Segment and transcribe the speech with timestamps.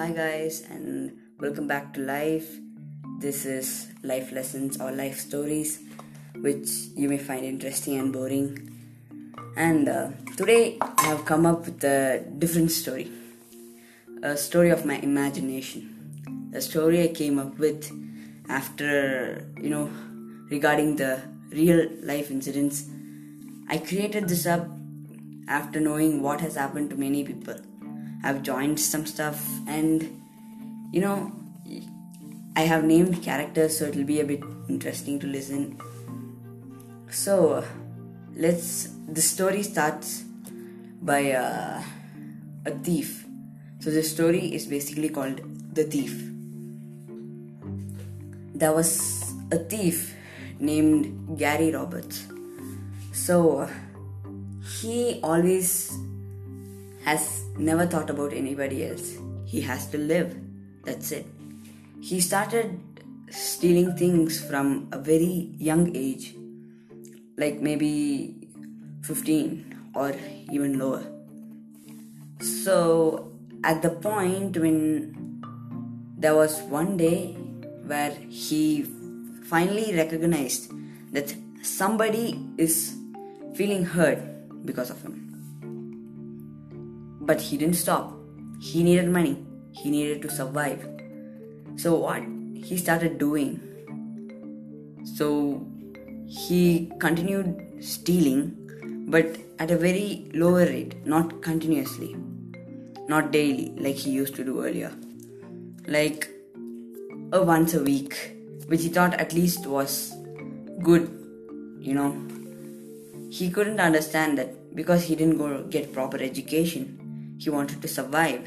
[0.00, 2.48] Hi, guys, and welcome back to life.
[3.18, 5.78] This is life lessons or life stories,
[6.36, 8.48] which you may find interesting and boring.
[9.58, 13.12] And uh, today I have come up with a different story
[14.22, 16.50] a story of my imagination.
[16.54, 17.92] A story I came up with
[18.48, 19.90] after, you know,
[20.48, 21.20] regarding the
[21.50, 22.86] real life incidents.
[23.68, 24.66] I created this up
[25.46, 27.56] after knowing what has happened to many people.
[28.22, 30.22] I've joined some stuff and
[30.92, 31.32] you know
[32.56, 35.78] I have named characters so it'll be a bit interesting to listen.
[37.10, 37.64] So
[38.34, 40.24] let's the story starts
[41.00, 41.82] by uh,
[42.66, 43.26] a thief.
[43.78, 45.40] So the story is basically called
[45.74, 46.30] The Thief.
[48.54, 50.14] There was a thief
[50.58, 52.26] named Gary Roberts.
[53.12, 53.68] So
[54.80, 55.96] he always
[57.04, 59.16] has never thought about anybody else.
[59.44, 60.36] He has to live.
[60.84, 61.26] That's it.
[62.00, 62.80] He started
[63.30, 66.34] stealing things from a very young age,
[67.36, 68.36] like maybe
[69.02, 70.14] 15 or
[70.50, 71.04] even lower.
[72.40, 73.32] So,
[73.64, 75.42] at the point when
[76.16, 77.32] there was one day
[77.86, 78.82] where he
[79.44, 80.70] finally recognized
[81.12, 82.96] that somebody is
[83.54, 84.18] feeling hurt
[84.64, 85.29] because of him.
[87.30, 88.12] But he didn't stop.
[88.60, 89.34] He needed money.
[89.70, 90.86] He needed to survive.
[91.76, 92.24] So what
[92.68, 93.52] he started doing?
[95.16, 95.64] So
[96.26, 98.40] he continued stealing,
[99.08, 102.16] but at a very lower rate, not continuously,
[103.08, 104.92] not daily like he used to do earlier,
[105.86, 106.28] like
[107.32, 108.36] a once a week,
[108.66, 110.12] which he thought at least was
[110.82, 111.08] good,
[111.78, 112.10] you know.
[113.30, 116.99] He couldn't understand that because he didn't go get proper education,
[117.40, 118.46] he wanted to survive.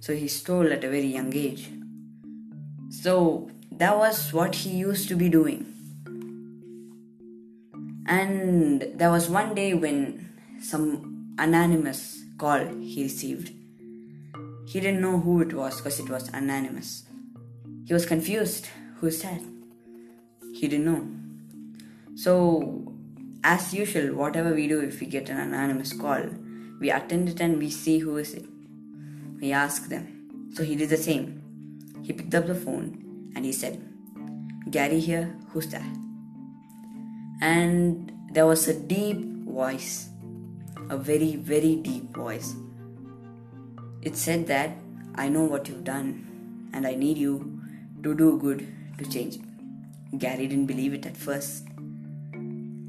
[0.00, 1.68] So he stole at a very young age.
[2.90, 5.66] So that was what he used to be doing.
[8.06, 10.30] And there was one day when
[10.60, 13.52] some anonymous call he received.
[14.66, 17.04] He didn't know who it was because it was anonymous.
[17.86, 18.68] He was confused.
[18.96, 19.42] Who's that?
[20.54, 21.06] He didn't know.
[22.16, 22.92] So,
[23.42, 26.22] as usual, whatever we do, if we get an anonymous call,
[26.80, 28.44] we attend it and we see who is it.
[29.40, 30.50] We ask them.
[30.54, 31.42] So he did the same.
[32.02, 33.82] He picked up the phone and he said,
[34.70, 35.86] Gary here, who's that?
[37.40, 40.08] And there was a deep voice,
[40.90, 42.54] a very, very deep voice.
[44.02, 44.76] It said that
[45.14, 47.60] I know what you've done and I need you
[48.02, 48.66] to do good
[48.98, 49.38] to change.
[50.18, 51.66] Gary didn't believe it at first.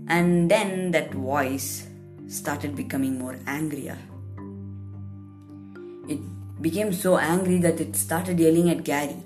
[0.07, 1.87] And then that voice
[2.27, 3.97] started becoming more angrier.
[6.07, 6.19] It
[6.61, 9.17] became so angry that it started yelling at Gary.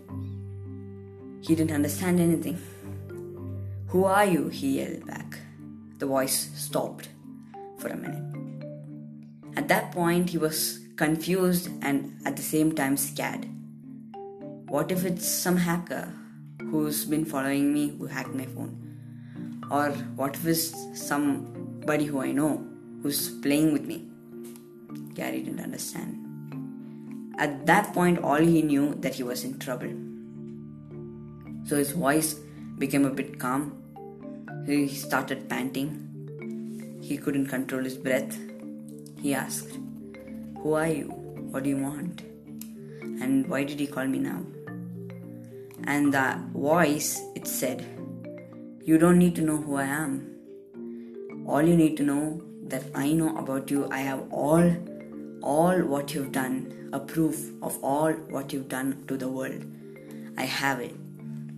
[1.42, 2.60] He didn't understand anything.
[3.88, 4.50] Who are you?
[4.50, 5.40] he yelled back.
[5.98, 7.10] The voice stopped
[7.78, 8.24] for a minute.
[9.56, 13.48] At that point, he was confused and at the same time scared.
[14.68, 16.14] What if it's some hacker
[16.70, 18.76] who's been following me who hacked my phone?
[19.72, 22.69] Or what if it's somebody who I know
[23.02, 24.08] who's playing with me?
[25.14, 26.26] Gary didn't understand.
[27.38, 29.94] At that point, all he knew that he was in trouble.
[31.66, 32.36] So his voice
[32.78, 33.76] became a bit calm.
[34.66, 37.00] He started panting.
[37.02, 38.38] He couldn't control his breath.
[39.22, 39.78] He asked,
[40.62, 41.08] Who are you?
[41.52, 42.22] What do you want?
[43.02, 44.44] And why did he call me now?
[45.86, 47.86] And the voice, it said,
[48.84, 51.46] You don't need to know who I am.
[51.48, 53.88] All you need to know that I know about you.
[53.91, 54.75] I have all,
[55.41, 59.66] all what you've done, a proof of all what you've done to the world.
[60.38, 60.96] I have it.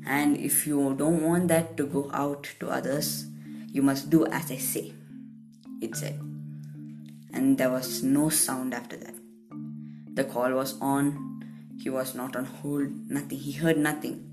[0.06, 3.28] And if you don't want that to go out to others,
[3.72, 4.94] you must do as I say.
[5.82, 6.20] It said.
[7.34, 9.14] And there was no sound after that.
[10.14, 11.46] The call was on.
[11.82, 13.38] He was not on hold, nothing.
[13.38, 14.28] He heard nothing.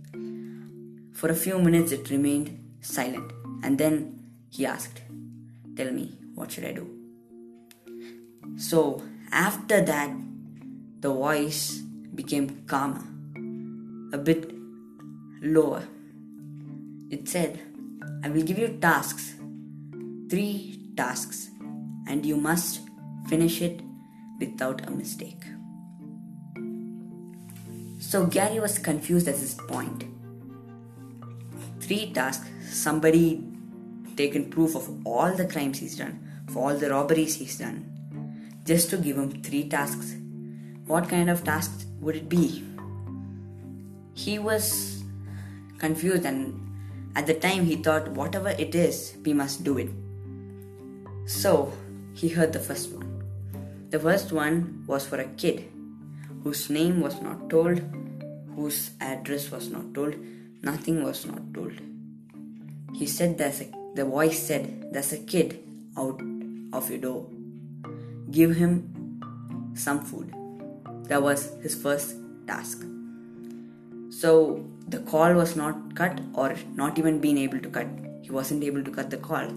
[1.15, 3.33] For a few minutes, it remained silent.
[3.63, 5.03] And then he asked,
[5.77, 6.89] Tell me, what should I do?
[8.57, 9.03] So,
[9.33, 10.11] after that,
[11.01, 11.79] the voice
[12.15, 13.05] became calmer,
[14.13, 14.51] a bit
[15.43, 15.83] lower.
[17.11, 17.61] It said,
[18.23, 19.35] I will give you tasks,
[20.31, 21.51] three tasks,
[22.07, 22.81] and you must
[23.29, 23.81] finish it
[24.41, 25.45] without a mistake.
[27.99, 30.05] So Gary was confused at this point.
[31.81, 33.45] Three tasks, somebody
[34.17, 37.79] taken proof of all the crimes he's done, for all the robberies he's done,
[38.65, 40.15] just to give him three tasks.
[40.87, 42.65] What kind of tasks would it be?
[44.19, 45.05] he was
[45.79, 46.41] confused and
[47.15, 49.91] at the time he thought whatever it is we must do it
[51.25, 51.73] so
[52.15, 53.07] he heard the first one
[53.91, 54.57] the first one
[54.89, 55.61] was for a kid
[56.43, 57.81] whose name was not told
[58.57, 60.17] whose address was not told
[60.71, 61.79] nothing was not told
[63.01, 65.59] he said there's a the voice said there's a kid
[65.97, 66.21] out
[66.73, 67.27] of your door
[68.31, 68.73] give him
[69.75, 70.35] some food
[71.05, 72.17] that was his first
[72.47, 72.85] task
[74.11, 74.33] so
[74.89, 77.87] the call was not cut or not even being able to cut.
[78.23, 79.49] He wasn't able to cut the call.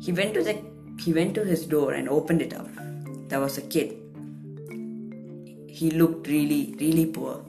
[0.00, 0.54] He went to the
[1.00, 2.68] he went to his door and opened it up.
[3.28, 3.96] There was a kid.
[5.68, 7.44] He looked really, really poor.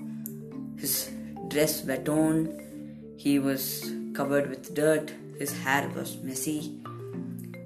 [0.78, 1.12] His
[1.48, 3.16] dress were torn.
[3.18, 5.14] He was covered with dirt.
[5.38, 6.79] His hair was messy.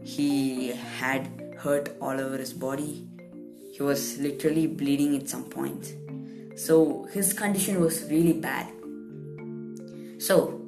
[0.03, 0.69] He
[0.99, 3.07] had hurt all over his body.
[3.71, 5.93] He was literally bleeding at some point.
[6.55, 8.67] So his condition was really bad.
[10.21, 10.61] So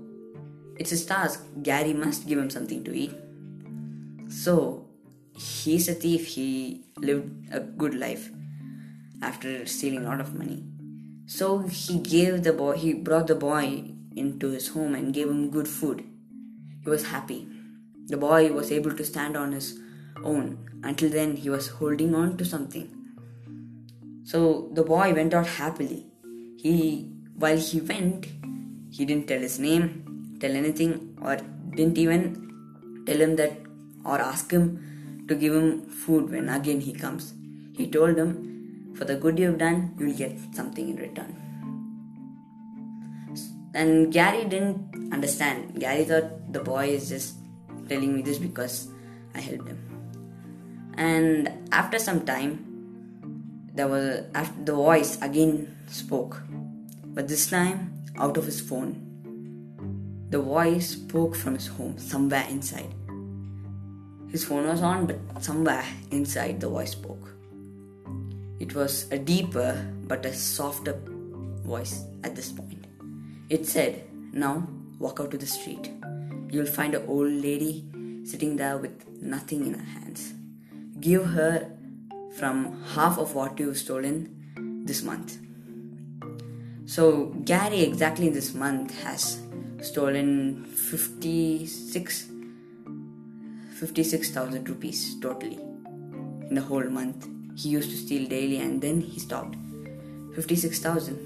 [0.77, 1.45] it's his task.
[1.61, 3.13] Gary must give him something to eat.
[4.29, 4.87] So
[5.37, 6.27] he's a thief.
[6.27, 8.31] He lived a good life
[9.21, 10.63] after stealing a lot of money.
[11.27, 15.49] So he gave the boy, he brought the boy into his home and gave him
[15.49, 16.03] good food.
[16.83, 17.47] He was happy.
[18.07, 19.79] The boy was able to stand on his
[20.23, 20.69] own.
[20.83, 22.89] Until then, he was holding on to something.
[24.23, 26.05] So the boy went out happily.
[26.57, 28.27] He, while he went,
[28.91, 31.37] he didn't tell his name, tell anything, or
[31.75, 33.53] didn't even tell him that
[34.03, 37.33] or ask him to give him food when again he comes.
[37.75, 41.41] He told him, For the good you've done, you'll get something in return.
[43.73, 45.79] And Gary didn't understand.
[45.79, 47.35] Gary thought the boy is just
[47.87, 48.87] telling me this because
[49.33, 49.79] I helped him.
[50.97, 52.65] And after some time,
[53.73, 56.41] there was after the voice again spoke,
[57.03, 59.01] but this time out of his phone.
[60.29, 62.93] The voice spoke from his home, somewhere inside.
[64.31, 67.29] His phone was on, but somewhere inside the voice spoke.
[68.59, 70.99] It was a deeper but a softer
[71.63, 72.87] voice at this point.
[73.49, 74.03] It said,
[74.33, 74.67] Now
[74.99, 75.91] walk out to the street.
[76.55, 77.83] You'll find an old lady
[78.23, 80.33] sitting there with nothing in her hands.
[81.01, 81.69] Give her
[82.37, 85.37] from half of what you've stolen this month.
[86.85, 89.41] So, Gary exactly this month has
[89.81, 92.29] stolen 56
[93.77, 95.59] 56,000 rupees totally
[96.47, 97.27] in the whole month.
[97.57, 99.57] He used to steal daily and then he stopped.
[100.35, 101.19] 56,000.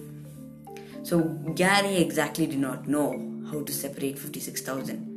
[1.03, 1.19] So
[1.53, 3.11] Gary exactly did not know
[3.51, 5.08] how to separate 56,000.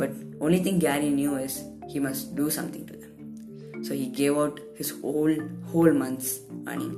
[0.00, 3.84] But only thing Gary knew is he must do something to them.
[3.84, 5.34] So he gave out his whole
[5.70, 6.96] whole month's earning,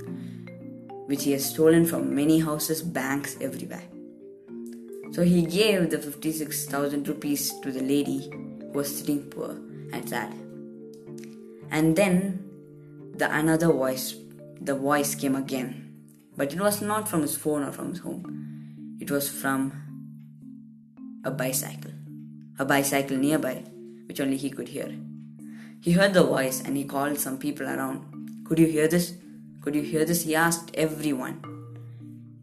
[1.06, 3.82] which he has stolen from many houses, banks, everywhere.
[5.10, 9.50] So he gave the 56,000 rupees to the lady who was sitting poor
[9.92, 10.32] and sad.
[11.70, 12.44] And then
[13.16, 14.14] the another voice,
[14.60, 15.72] the voice came again,
[16.36, 18.96] but it was not from his phone or from his home.
[19.00, 19.72] It was from
[21.24, 21.90] a bicycle,
[22.58, 23.64] a bicycle nearby,
[24.06, 24.94] which only he could hear.
[25.80, 28.44] He heard the voice and he called some people around.
[28.46, 29.14] Could you hear this?
[29.60, 30.24] Could you hear this?
[30.24, 31.42] He asked everyone.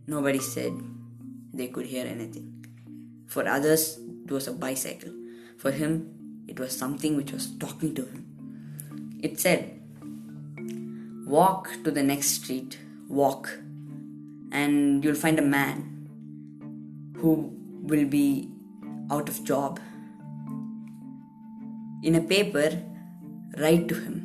[0.08, 0.74] Nobody said
[1.54, 2.66] they could hear anything.
[3.28, 5.14] For others, it was a bicycle.
[5.58, 9.20] For him, it was something which was talking to him.
[9.22, 9.80] It said,
[11.26, 13.60] Walk to the next street, walk,
[14.52, 16.00] and you'll find a man
[17.18, 18.50] who will be
[19.12, 19.80] out of job.
[22.02, 22.82] In a paper,
[23.58, 24.16] write to him.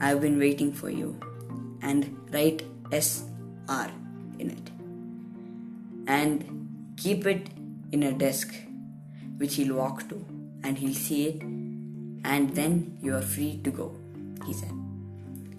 [0.00, 1.18] I've been waiting for you.
[1.82, 3.90] And write SR
[4.38, 4.70] in it.
[6.06, 7.48] And keep it
[7.92, 8.54] in a desk
[9.38, 10.24] which he'll walk to
[10.62, 11.42] and he'll see it
[12.24, 13.96] and then you are free to go,
[14.46, 14.72] he said.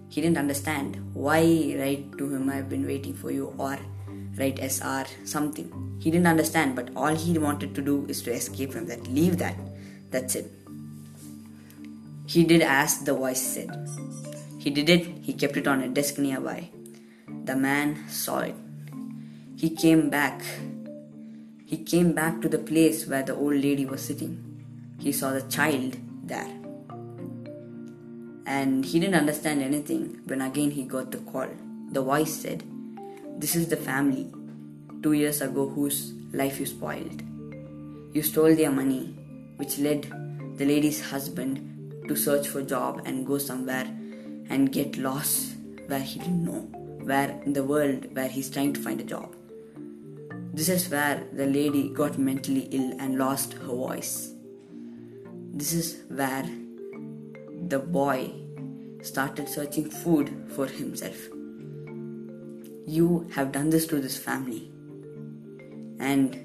[0.10, 1.42] He didn't understand why
[1.80, 3.80] write to him I've been waiting for you or
[4.38, 5.98] write SR something.
[6.00, 9.08] He didn't understand, but all he wanted to do is to escape from that.
[9.08, 9.56] Leave that.
[10.12, 10.52] That's it.
[12.32, 13.70] He did as the voice said.
[14.58, 16.70] He did it, he kept it on a desk nearby.
[17.44, 18.56] The man saw it.
[19.58, 20.42] He came back.
[21.66, 24.34] He came back to the place where the old lady was sitting.
[24.98, 26.48] He saw the child there.
[28.46, 31.50] And he didn't understand anything when again he got the call.
[31.92, 32.64] The voice said,
[33.40, 34.32] This is the family
[35.04, 37.24] two years ago whose life you spoiled.
[38.14, 39.18] You stole their money,
[39.58, 40.04] which led
[40.56, 41.71] the lady's husband
[42.12, 43.86] to search for a job and go somewhere
[44.50, 45.54] and get lost
[45.88, 46.62] where he didn't know
[47.10, 49.34] where in the world where he's trying to find a job.
[50.54, 54.34] This is where the lady got mentally ill and lost her voice.
[55.54, 56.44] This is where
[57.70, 58.32] the boy
[59.02, 61.30] started searching food for himself.
[62.86, 64.70] You have done this to this family,
[66.00, 66.36] and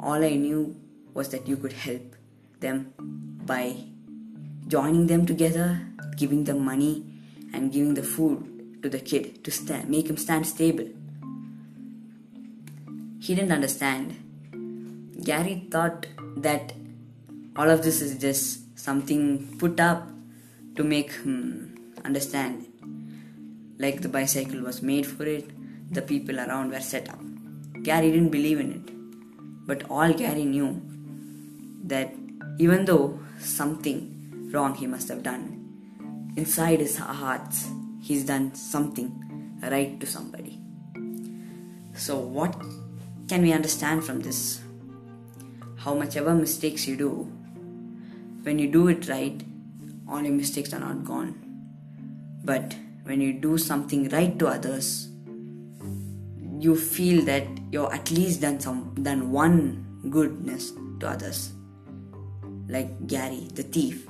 [0.00, 0.74] all I knew
[1.12, 2.16] was that you could help
[2.60, 2.92] them
[3.44, 3.76] by
[4.68, 5.80] joining them together,
[6.16, 7.04] giving them money,
[7.52, 10.88] and giving the food to the kid to stand, make him stand stable.
[13.20, 14.22] He didn't understand.
[15.22, 16.06] Gary thought
[16.36, 16.72] that
[17.56, 20.08] all of this is just something put up
[20.76, 22.66] to make him understand.
[23.78, 25.50] Like the bicycle was made for it,
[25.92, 27.20] the people around were set up.
[27.82, 29.66] Gary didn't believe in it.
[29.66, 30.80] But all Gary knew
[31.84, 32.12] that
[32.58, 34.15] even though something
[34.52, 37.54] wrong he must have done, inside his heart
[38.00, 40.60] he's done something right to somebody.
[41.94, 42.54] So, what
[43.28, 44.60] can we understand from this?
[45.78, 47.10] How much ever mistakes you do,
[48.42, 49.42] when you do it right,
[50.08, 51.34] all your mistakes are not gone.
[52.44, 55.08] But when you do something right to others,
[56.58, 61.52] you feel that you're at least done some done one goodness to others.
[62.68, 64.06] Like Gary, the thief.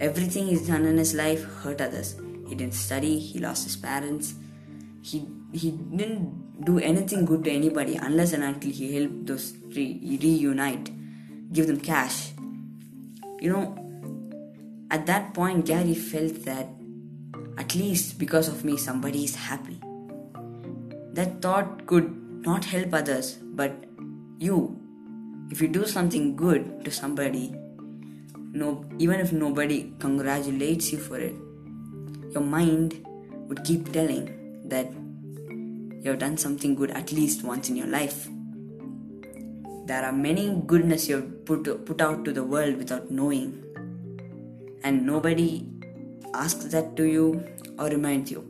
[0.00, 2.16] Everything he's done in his life hurt others.
[2.48, 4.34] He didn't study, he lost his parents.
[5.02, 10.18] He he didn't do anything good to anybody unless and until he helped those three
[10.20, 10.90] reunite,
[11.52, 12.32] give them cash.
[13.40, 13.86] You know,
[14.90, 16.68] at that point, Gary felt that
[17.58, 19.80] at least because of me, somebody is happy.
[21.12, 23.72] That thought could not help others, but
[24.38, 24.78] you,
[25.50, 27.54] if you do something good to somebody,
[28.56, 31.34] no, even if nobody congratulates you for it,
[32.32, 33.04] your mind
[33.48, 34.24] would keep telling
[34.68, 34.90] that
[36.02, 38.28] you have done something good at least once in your life.
[39.84, 43.62] There are many goodness you have put, put out to the world without knowing
[44.82, 45.68] and nobody
[46.32, 47.44] asks that to you
[47.78, 48.40] or reminds you.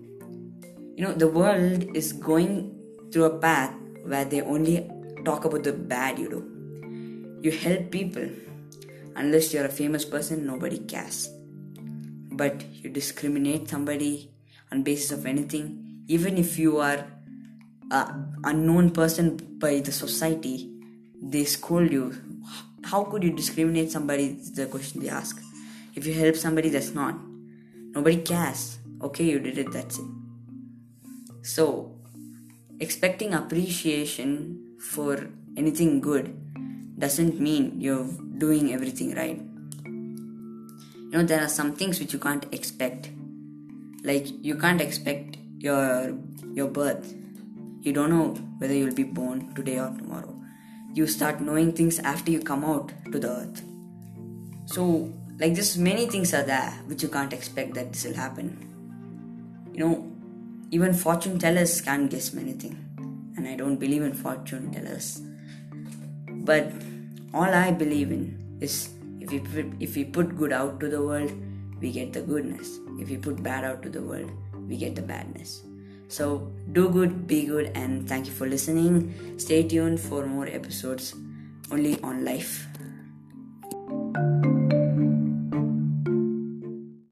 [0.96, 2.78] You know, the world is going
[3.10, 4.88] through a path where they only
[5.24, 7.40] talk about the bad you do.
[7.42, 8.28] You help people.
[9.16, 11.30] Unless you're a famous person, nobody cares.
[12.30, 14.30] But you discriminate somebody
[14.70, 17.06] on basis of anything, even if you are
[17.90, 20.70] an unknown person by the society,
[21.22, 22.14] they scold you.
[22.84, 24.36] How could you discriminate somebody?
[24.38, 25.40] Is the question they ask.
[25.94, 27.16] If you help somebody, that's not.
[27.94, 28.78] Nobody cares.
[29.00, 30.04] Okay, you did it, that's it.
[31.42, 31.96] So,
[32.80, 36.36] expecting appreciation for anything good
[36.98, 39.40] doesn't mean you're doing everything right.
[39.84, 43.10] You know, there are some things which you can't expect.
[44.02, 46.18] Like, you can't expect your
[46.54, 47.14] your birth.
[47.82, 50.34] You don't know whether you'll be born today or tomorrow.
[50.94, 53.62] You start knowing things after you come out to the earth.
[54.66, 58.48] So, like this many things are there which you can't expect that this will happen
[59.72, 60.10] you know
[60.70, 62.76] even fortune tellers can't guess many things
[63.36, 65.20] and i don't believe in fortune tellers
[66.50, 66.72] but
[67.34, 68.24] all i believe in
[68.60, 68.90] is
[69.20, 71.32] if we put, if we put good out to the world
[71.80, 72.78] we get the goodness.
[72.98, 74.30] If we put bad out to the world
[74.68, 75.62] we get the badness.
[76.08, 79.38] So do good be good and thank you for listening.
[79.38, 81.14] Stay tuned for more episodes
[81.70, 82.66] only on life